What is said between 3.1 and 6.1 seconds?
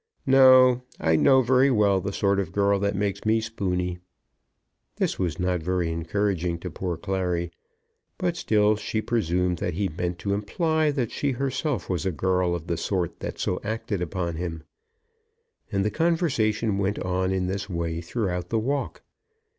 me spoony." This was not very